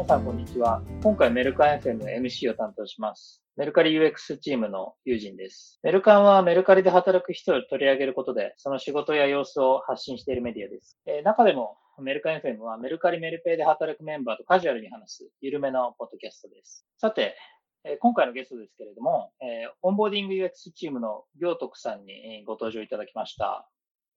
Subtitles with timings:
[0.00, 0.80] 皆さん、こんにちは。
[1.02, 3.42] 今回、メルカン FM の MC を担当します。
[3.58, 5.78] メルカリ UX チームの友人です。
[5.82, 10.98] メルカンはメルカリで働く人を取り上げることで、その仕事や様子を発信しているメディアです。
[11.04, 16.86] えー、中でも、メルカン FM はメルカリメルペイで働くメンバーとカジュアルに話す、緩めのポッドキャストです。
[16.96, 17.36] さて、
[17.84, 23.68] えー、今回のゲストですけれども、えー、オンボーディング UX チームの行徳さんにご登場いただきました。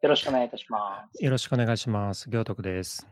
[0.01, 1.21] よろしくお願いいたします。
[1.21, 2.29] よろしくお願いします。
[2.29, 3.05] 行徳です。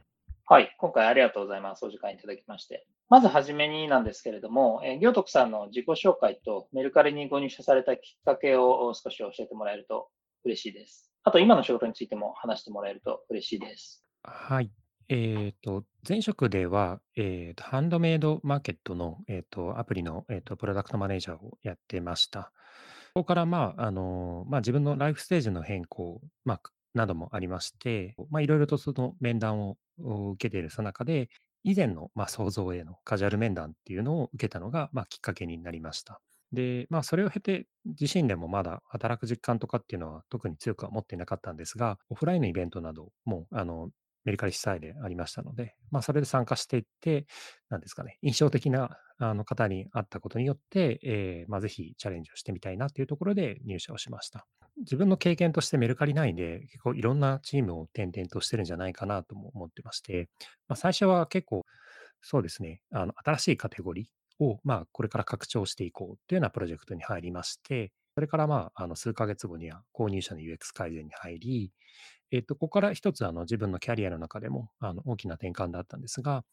[0.51, 1.85] はい、今回ありがとうございます。
[1.85, 2.85] お時間いただきまして。
[3.07, 10.09] まずはじめになんですけれども、えー、行徳さんの自己紹介とメルカリにご入社されたきっかけを少し教えてもらえると
[10.43, 11.09] 嬉しいです。
[11.23, 14.03] あと、今の仕事についても話してもらえると嬉しいです。
[14.23, 14.69] はい。
[15.07, 22.51] えっ、と、前職では、えっ、と、ハンドメイドマーケットの、えっ、と、アプリの、えっ、と、プロダクトマネージャーをやってました。
[23.13, 26.61] ここから、まあ、あの、まあ、自分のライフステージの変更、まあ、
[26.93, 31.29] などもありまして、まあ、いろいろとその面談をを受けているさなかで、
[31.63, 36.21] 以前の、まあ、想像へのカジュアル面談っていうのを受けたのが、まあ、きっかけになりました。
[36.51, 37.67] で、まあ、それを経て、
[37.99, 43.89] 自身でもまだ働く実感とかっていうのは特に強くは持っていなかったんですが、オフラインのイベントなども、あの、
[44.23, 47.25] メリカリ主催でありましたので、まあ、それで参加していって、
[47.69, 48.97] なんですかね、印象的な
[49.29, 54.47] あの方に会ったことによって、えーまあ、ぜひチャレンジをしてみたいなというところで入社をしました。
[54.77, 60.29] 自分の経験としてメルカリ内で結構いろんなチームを転々としてるんじゃないかなとも思ってまして、
[60.67, 61.65] まあ、最初は結構
[62.21, 71.71] そうですね、あの新しいカテゴリーを、まあ、これから拡張していこうというようなプロジェクトに入りまして、それからまあ、あの数ヶ月後には購入者の UX 改善に入り、
[72.31, 76.43] えっと、ここから一つあの自分のキャリアの中でもあの大きな転換だったんですが、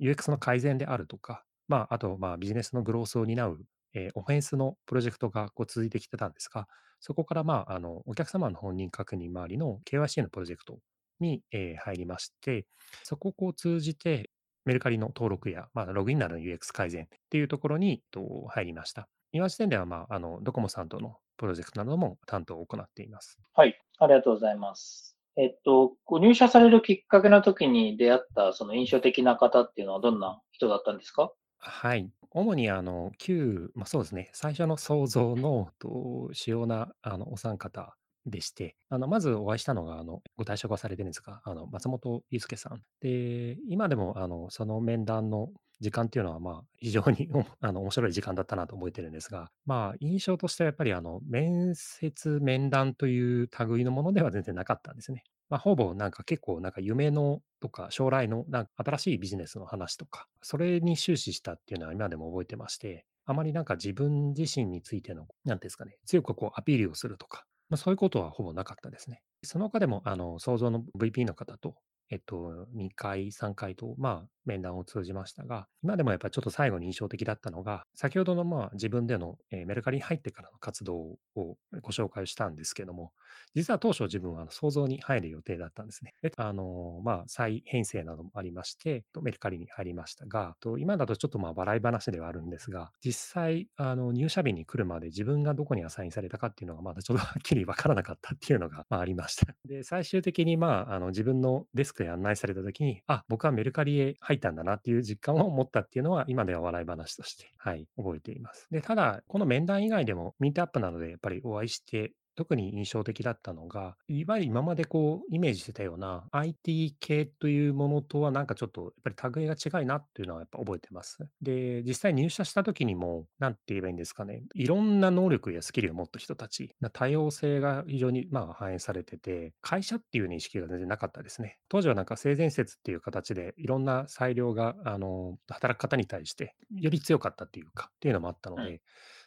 [0.00, 3.58] UX の改善であるとか、まあ、あとまあビジネスのグロースを担う、
[3.94, 6.68] えーオフェンスのプロジェクトがこう続いてきてたんですが、
[7.00, 10.78] そこからまああのお客様の本人確認周りの KYC のプロジェクト
[11.18, 12.66] に、えー入りまして、
[13.04, 14.28] そこをこう通じて
[14.66, 19.08] メルカリの登録や、まあ、ログインなどの UX 改善っていうところにと入りました。
[19.32, 23.38] 今時点では、まあ、あのドコモさんとのプロジェクトなども担当を行っています。
[23.54, 25.16] はい、ありがとうございます。
[25.36, 31.32] えっと、ご入社されるきっかけの時に出会ったその印象的な方っていうのはどんな人だったんですか？
[31.64, 32.10] はい。
[32.32, 37.96] 主にあの、旧、ま、そうですね、最初の創造のと主要なあのお三方
[38.26, 42.82] でして、あのまずお会いしたのが、あのご退職はされてるんですが、あの松本祐介さん。
[43.00, 45.50] で、今でもあのその面談の
[45.80, 47.28] 時間っていうのは、まあ、非常に
[47.60, 55.22] あの面白い時間だったなと覚えてるんですが、まあ、印象としてはやっぱりあの面接、面談という類のものでは全然なかったんですね。
[55.52, 69.20] まあ、ほぼなんか結構なんか夢のとか将来のなんか新しいビジネスの話とか、それに終始したっていうのは今でも覚えてまして、あまりなんか自分自身についての、なんですかね、強くこうアピールをするとか、まあ、そういうことはほぼなかったですね。
[69.42, 71.74] その他でも、あの、想像の VP の方と、
[72.08, 83.12] えっと、2回、3回と、まあ、面談を通じましたが、今でもやっぱりちょっと最後に印象的だったのが、先ほどのまあ自分での、えーメルカリに入ってからの活動をご紹介したんですけども、
[83.54, 86.14] 実は当初自分はあの創造に入る予定だったんですね。
[86.22, 99.54] であのまあ、再編成などもありまして、メルカリに入りましたが、と今だとちょっとまあ笑い話ではあるんですが、実際あの入社日に来るまで自分がどこにアサインされたかっていうのがまだちょっと はっきりわからなかったっていうのがまあありました。
[99.64, 108.66] で、最終的にまああの自分のデスクで案内された時に、あ、僕はメルカリへ入ったんだなっていう実感を持ったっていうのは今では笑い話として、はい、覚えています。
[108.70, 121.18] で、ただ、この面談以外でもミートアップなどでやっぱりお会いして特に印象的だったのが、いわゆる今までこうイメージしてたような IT 系というものとはなんかちょっとやっぱり類が違いなっていうのはやっぱ覚えてます。
[121.40, 131.58] で、実際入社した時にも、なんて言えばいいんですかね、いろんな能力やスキルを持った人たち、多様性が非常にまあ反映されてて、会社っていう認識が全然なかったですね。
[131.68, 138.80] 当時はなんか性善説っていう形でいろんな裁量があの働く方に対してより強かったっていうかっていうのもあったので、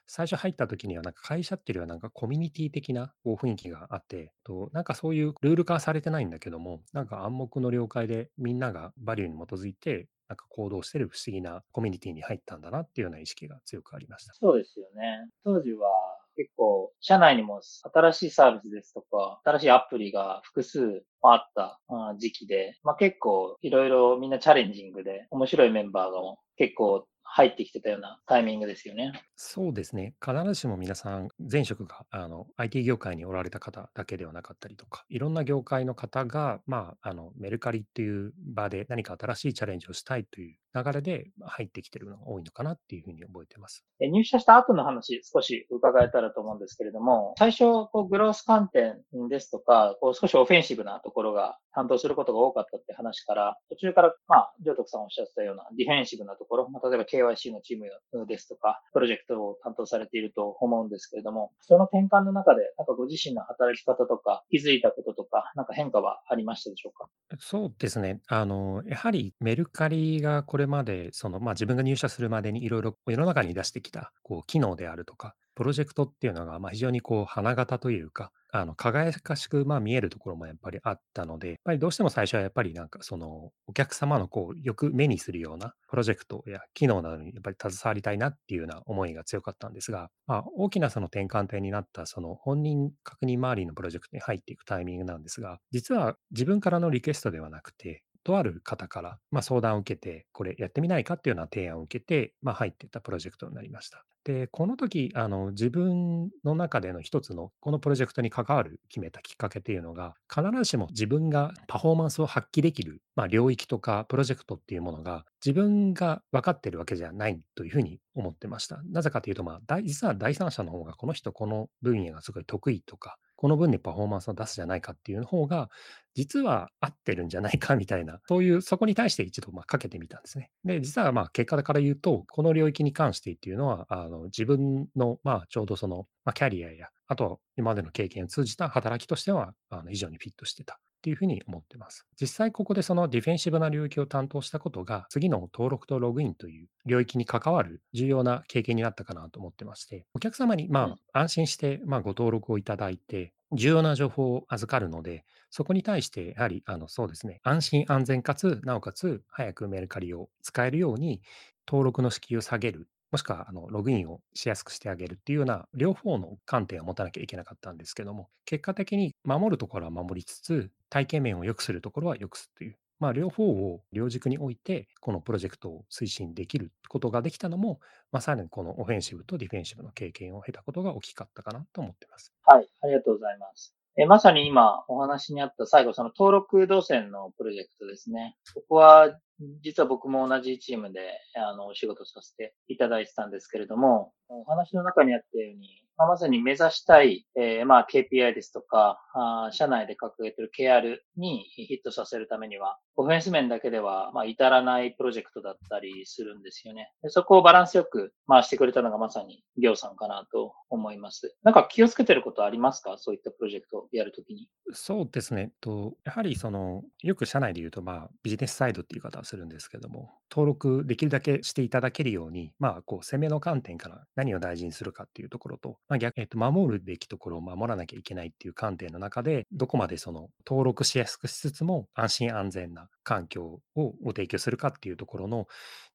[0.07, 14.33] 最初入った時には、なんか会社っていうよりはなんかコミュニティ的なこう雰囲気があって、となんかそういうルール化されてないんだけども、なんか暗黙の了解でみんながバリューに基づいて、なんか行動してる不思議なコミュニティに入ったんだなっていうような意識が強くありました。
[14.33, 15.29] そうですよね。
[15.43, 15.89] 当時は
[16.35, 21.79] 結構、社内にも新しいサービスですとか、新しいアプリが複数あった
[22.17, 26.19] 時期で、まあ、結構いろいろみんなチャレンジングで面白いメンバーが
[26.57, 29.11] 結構入ってきてたようなタイミングですよね。
[29.35, 30.13] そうですね。
[30.23, 43.85] 必ずしも皆さん、前職があの IT 業界におられた方だけではなかったりとか、いろんな業界の方が、まあ、あのメルカリっていう場で何か新しいチャレンジをしたいという流れで入ってきてるのが多いのかなっていうふうに覚えてます。
[43.99, 48.97] 入社した後の話、少し伺えたらと思うんですけれども、最初、こうグロース観点
[49.29, 67.07] ですとか、こう少しオフェンシブなところが担当することが多かったって話から、途中から、まあ、ジョさんおっしゃってたようなディフェンシブなところ、まあ、例えば KYC のチームですとか、プロジェクトを担当されていると思うんですけれども、その転換の中で、なんかご自身の働き方とか、気づいたこととか、なんか変化はありましたでしょうか？
[67.39, 68.21] そうですね。
[68.27, 104.05] あの、やはりメルカリがこれまで、その、まあ、自分が入社するまでにいろいろ世の中に出してきた、こう、機能であるとか、プロジェクトっていうのが、まあ、非常にこう、花形というか、あの、輝かしく、まあ、見えるところもやっぱりあったので、やっぱりどうしても最初はやっぱりなんかその、お客様のこう、よく目にするようなプロジェクトや機能などにやっぱり携わりたいなっていうような思いが強かったんですが、まあ、大きなその転換点になったその本人確認周りのプロジェクトに入っていくタイミングなんですが、実は自分からのリクエストではなくて、とある方から、まあ、相談を受けて、これやってみないかっていうような提案を受けて、まあ、入っていったプロジェクトになりました。
[104.25, 118.81] で、この時、あの、自分の中での一つの、このプロジェクトに関わる決めたきっかけっていうのが、必ずしも自分がパフォーマンスを発揮できる、まあ、領域とかプロジェクトっていうものが、自分が分かってるわけじゃないというふうに思ってました。
[118.91, 125.69] なぜかというと、まあ、実は第三者の方が、この人、この分野がすごい得意とか、この分でパフォーマンスを出すじゃないかっていう方が、
[126.15, 130.49] 実は合ってるんじゃないかみたいな、そういう、そこに対して一度まあかけてみたんですね。
[130.63, 140.79] で、実はまあ結果から言うと、この領域に関してっていうのは、あの自分のまあちょうどその、まあ、キャリアや、あと今までの経験を通じた働きとしては、あの非常にフィットしてた。
[141.05, 142.07] っていうふうに思ってます。
[142.19, 161.21] 実際ここでそのディフェンシブな領域を担当したことが、次の登録とログインという領域に関わる重要な経験になったかなと思ってまして、お客様にまあ安心してまあご登録をいただいて、重要な情報を預かるので、そこに対して、やはり、あの、そうですね、安心安全かつ、なおかつ、早くメルカリを使えるように、
[161.67, 177.79] 登録の敷居を下げる、もしくは、あの、ログインをしやすくしてあげるっていうような、両方の観点を持たなきゃいけなかったんですけども、結果的に守るところは守りつつ、体験面を良くするところは良くするという、まあ、両方を両軸に置いて、このプロジェクトを推進できることができたのも、
[178.11, 182.33] まあ、さらにこのオフェンシブとディフェンシブの経験を経たことが大きかったかなと思ってます。
[182.43, 183.73] はい、ありがとうございます。
[183.97, 188.35] えまさに今お話にあった最後、その登録動線のプロジェクトですね。
[188.53, 189.17] ここは、
[189.61, 206.91] 実は僕も同じチームで、あの、お仕事させていただいてたんですけれども、お話の中にあったように、まあ、まさに目指したい、えー、まあ KPI ですとかあ、社内で掲げてる KR にヒットさせるためには、オフェンス面だけでは、まあ、至らないプロジェクトだったりするんですよね。
[207.03, 211.35] でそこをバランスよく回してくれたのがまさにギョウさんかなと思います。
[211.43, 212.97] なんか気をつけてることありますか？
[212.97, 214.47] そういったプロジェクトをやるときに。
[214.73, 215.51] そうですね。
[215.61, 235.47] と、やはりその、よく社内で言うと、まあ、ビジネスサイドっていう言い方をするんですけども、登録できるだけしていただけるように、まあ、こう、攻めの観点から何を大事にするかっていうところと、まあ、逆、えっと、守るべきところを守らなきゃいけないっていう観点の中で、どこまでその、登録しやすくしつつも、安心安全な環境をご提供するかっていうところの、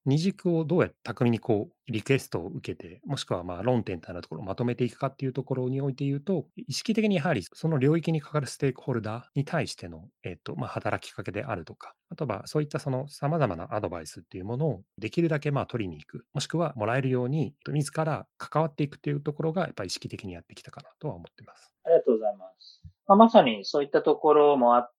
[0.05, 21.71] 二軸をどうやって巧みにこう、リクエストを受けて、もしくはまあ論点みたいなところをまとめていくかっていうところにおいて言うと、意識的にやはりその領域にかかるステークホルダーに対しての、えっと、まあ、働きかけであるとか、あとはそういったその様々なアドバイスっていうものをできるだけまあ取りに行く、もしくはもらえるように、自ら関わっていくっていうところが、やっぱり意識的にやってきたかなとは思ってます。
[21.85, 22.81] ありがとうございます。
[23.07, 24.91] まあ、まさにそういったところもあっ、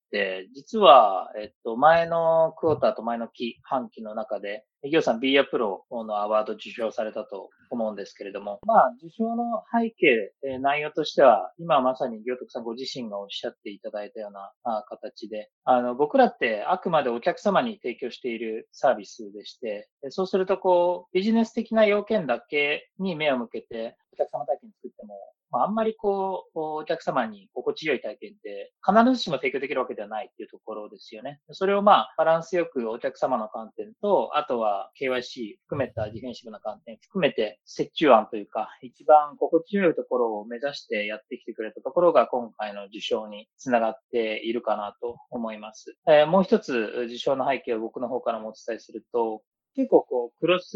[0.54, 25.14] 実は、えっと、前のクォーターと前の期、半期の中で、ギョさん B アプロのアワード受賞されたと思うんですけれども、まあ、受賞の背景、え内容としては、今まさに行徳さんご自身がおっしゃっていただいたようなあ形で、あの、僕らってあくまでお客様に提供しているサービスでして、そうするとこう、ビジネス的な要件だけに目を向けて、お客様体験作っても、
[25.52, 31.40] まあ、あんまりこう、お客様に心地よい体験って必ずしも提供できるわけではないっていうところですよね。
[31.50, 45.94] それをまあ、バランスよくお客様の観点と、あとは KYC 含めたディフェンシブな観点含めて、折衷案というか、一番心地よいところを目指してやってきてくれたところが今回の受賞につながっているかなと思います。
[46.08, 46.72] えー、もう一つ
[47.06, 49.42] 受賞の背景を僕の方からもお伝えすると、
[49.74, 50.70] 結構こう、クロス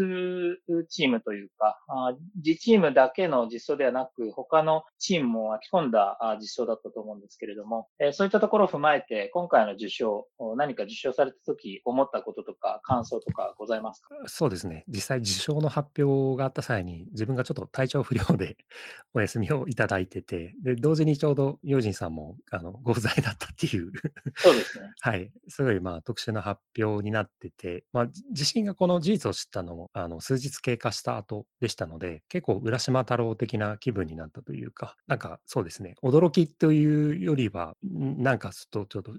[0.89, 10.27] チームというか、あ自チームだけの実装ではなく、他のチームも巻き込んだ実装だったと思うんですけれども、えそういったところを踏まえて、今回の受賞、
[10.57, 14.09] 何か受賞された時思ったこととか、感想とかございますか？
[14.27, 14.85] そうですね。
[14.89, 18.57] 実際受賞の発表があった際に、自分がちょっと体調不良で
[19.15, 23.93] お休みをいただいてて、で、同時にちょうど用心さんもあのご不在だったっていう
[24.37, 24.91] そうですね。
[25.01, 39.13] はい、すごいまあ特殊な発表になってて、まあ、自身がここの事実を知ったのもあの数日経過した後でしたので、結構浦島太郎的な気分になったというか、なんかそうですね、驚きというよりは、なんかちょっとちょっと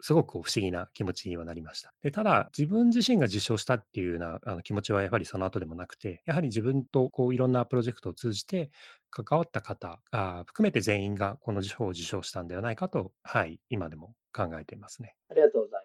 [0.00, 1.94] すごく不思議な気持ちにはなりました。
[2.02, 8.72] でただ、自分自身が受賞したっていうようなあの気持ちはやはりその後でもなくて、やはり自分とこういろんなプロジェクトを通じて
[9.12, 15.14] 関わった方あ含めて全員がこの賞を受賞したんではないかと、はい、今でも考えていますね。
[15.30, 15.81] ありがとうございます。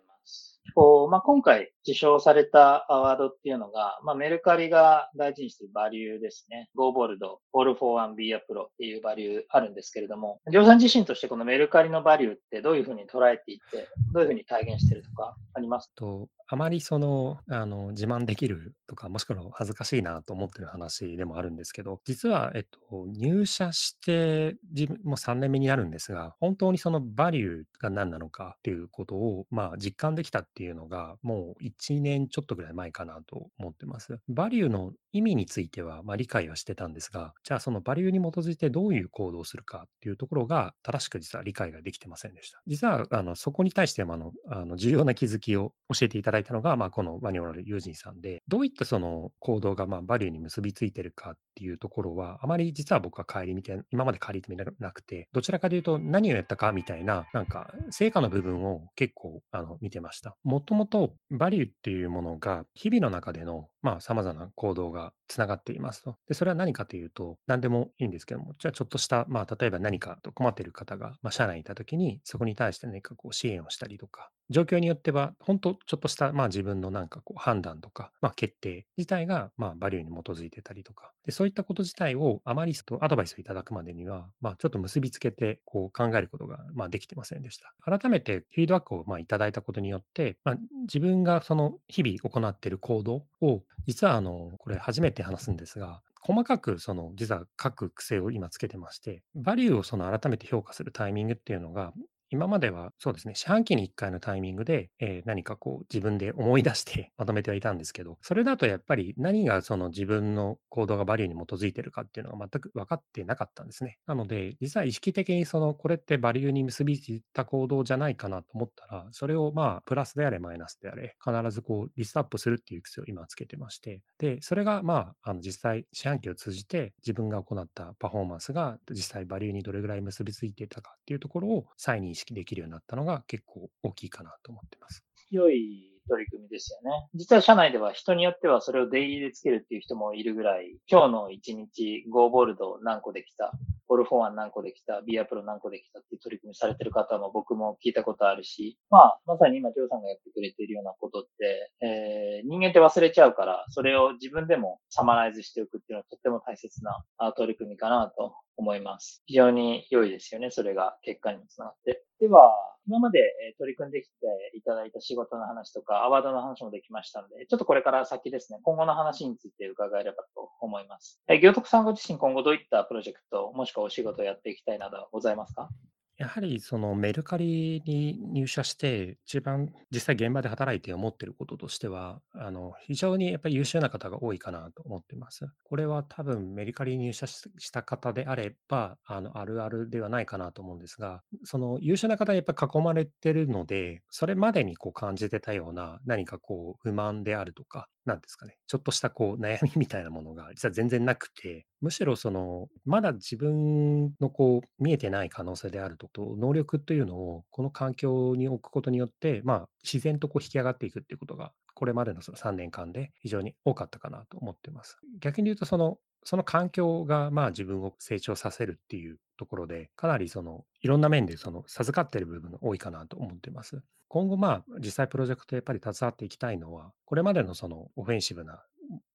[0.75, 6.69] こうまあ、今回受賞されたアワードっていうのが、まあ、メルカリが大事にしているバリューですね。
[6.75, 7.17] Go Bold,
[7.53, 15.91] All for One Be a Pro っていうバリューあるんですけれども、りょうさん自身としてこのメルカリのバリューってどういうふうに捉えていって、どういうふうに体現してるとかあります？
[15.95, 34.17] とあまりその、あの、自慢できるとか、もしくは恥ずかしいなと思ってる話でもあるんですけど、実は、えっと、入社して、自分もう3年目になるんですが、本当にそのバリューが何なのかっていうことを、まあ、実感できたってていうのが、もう1年ちょっとぐらい前かなと思ってます。
[34.27, 42.59] バリューの意味については、まあ、理解はしてたんですが、じゃあそのバリューに基づいてどういう行動をするかっていうところが、正しく実は理解ができてませんでした。
[42.65, 60.35] 実は、あの、そこに対しても、あの、あの重要な気づきを教えていただいたのが、まあ、このワニオラルユージンさんで、どういったその行動が、まあ、バリューに結びついてるかっていうところは、あまり実は僕は帰り見て、今まで帰り見てなくて、どちらかというと何をやったかみたいな、なんか、成果の部分を結構、あの、見てました。
[60.47, 66.15] もともと、バリューっていうものが、日々の中での、まあ、様々な行動がつながっていますと。
[66.25, 87.73] で、それは何かというと、何でもいいんですけども、じゃあちょっとした、まあ、例えば何かと困っている方が、まあ、社内にいた時に、そこに対して何かこう支援をしたりとか、状況によっては、本当ちょっとした、まあ、自分のなんかこう判断とか、まあ、決定自体が、まあ、バリューに基づいてたりとか、でそういったこと自体をあまりとアドバイスをいただくまでには、まあ、ちょっと結びつけてこう考えることが、まあ、できてませんでした。
[87.81, 101.93] 改めてフィードバックをまあいただいたことによって、まあ、自分がその日々行っている行動を、実はあの、これ初めて話すんですが、細かくその実は書く癖を今つけてまして、バリューをその改めて評価するタイミングっていうのが、
[102.29, 113.97] 今まではそうですね、四半期に1回のタイミングで、えー何かこう自分で思い出してまとめてはいたんですけど、それだとやっぱり何がその自分の行動がバリューに基づいてるかっていうのが全く分かってなかったんですね。
[114.07, 135.03] なので、実は意識的にそのこれってバリューに結びついた行動じゃないかなと思ったら、それをまあプラスであれマイナスであれ、必ずこうリストアップするっていう癖を今つけてまして、で、それがまあ、あの実際四半期を通じて自分が行ったパフォーマンスが実際バリューにどれぐらい結びついていたかっていうところを再認識できるようになったのが結構大きいかなと思ってます。
[135.31, 137.07] 良い取り組みですよね。
[137.13, 143.51] 実は社内では人によってはそれをデイリーでつけるっていう人もいるぐらい、今日の1日 Go ボールド何個できた、
[143.87, 159.23] ボルフォアン何個できた、ビアプロ何個できたっていう取り組みされてる方も僕も聞いたことあるし、まあ、まさに今、ジョーさんがやってくれているようなことって、えー、人間って忘れちゃうから、それを自分でもサマライズしておくっていうのはとっても大切な取り組みかなと思います。
[159.25, 160.51] 非常に良いですよね。
[160.51, 162.03] それが結果にもつながって。
[162.19, 162.51] では、
[162.87, 163.19] 今まで
[163.59, 164.13] 取り組んできて
[164.55, 171.21] いただいた仕事の話とか、アワードの話もできましたので、ちょっとこれから先ですね、今後の話について伺えればと思います。
[171.27, 175.69] え行徳さんご自身今後どういったプロジェクト、もしくはお仕事をやっていきたいなどございますか？
[176.17, 185.45] やはりそのメルカリに入社して、一番実際現場で働いて思ってることとしては、あの非常にやっぱり優秀な方が多いかなと思ってます。
[185.63, 214.97] これは多分メルカリに入社した方であれば、あのあるあるではないかなと思うんですが、その優秀な方にやっぱり囲まれてるので、それまでにこう感じてたような何かこう不満であるとか、なんですかね、ちょっとしたこう悩みみたいなものが実は全然なくて、むしろその、まだ自分のこう見えてない可能性であるとと、能力というのをこの環境に置くことによって、まあ、自然とこう引き上がっていくっていうことが、これまでのその3年間で非常に多かったかなと思ってます。
[215.19, 223.81] 逆に言うと、その、その環境がまあ自分を成長させるっていうところで、かなりそのいろんな面でその授かってる部分が多いかなと思ってます。
[224.09, 228.61] 今後まあ実際プロジェクトやっぱり携わっていきたいのは、これまでのそのオフェンシブな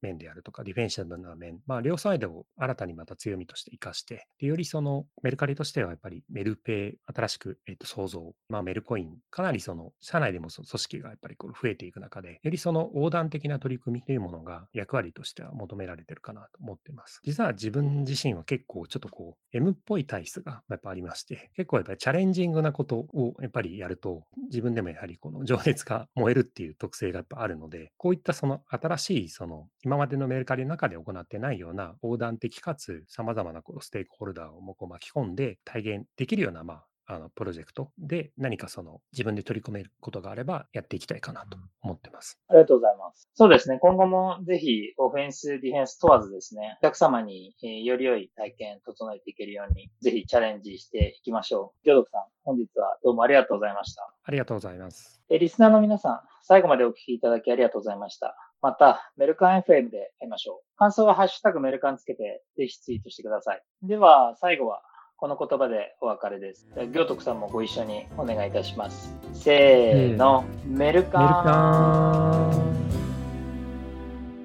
[0.00, 17.20] 面であるとか、ディフェンシブルな面、まあ、両サイドを新たにまた強みとして生かして、でよりそのメルカリとしてはやっぱりメルペイ、新しく、えっと、創造、まあ、メルコイン、かなりその社内でも組織がやっぱりこう増えていく中で、よりその横断的な取り組みというものが役割としては求められてるかなと思っています。
[17.24, 42.40] 実は自分自身は結構ちょっとこう M っぽい体質がやっぱありまして、結構やっぱりチャレンジングなことをやっぱりやると、自分でもやはりこの情熱が燃えるっていう特性がやっぱあるので、こういったその新しいその今までのメルカリの中で行ってないような横断的かつ様々なこうステークホルダーをもこう巻き込んで体現できるようなまああのプロジェクトで何かその自分で取り込めることがあればやっていきたいかなと思ってます。
[42.48, 43.28] ありがとうございます。
[43.34, 43.78] そうですね。
[43.80, 47.54] 今後もぜひオフェンス、ディフェンス問わずですね、お客様に
[47.84, 51.84] より良い体験整えていけるようにぜひチャレンジしていきましょう。
[51.84, 54.02] ジョドクさん、本日はどうもありがとうございました。
[54.22, 55.22] ありがとうございます。
[55.28, 58.51] リスナーの皆さん、最後までお聞きいただきありがとうございました。
[58.62, 60.78] また、メルカン FM で会いましょう。
[60.78, 63.62] 感想はハッシュタグメルカンつけて、ぜひツイートしてください。
[63.82, 64.82] では、最後は
[65.16, 66.68] この言葉でお別れです。
[66.92, 69.12] 行徳さんもご一緒にお願いいたします。
[69.34, 71.22] せーの、メルカン。
[71.22, 72.81] メルカン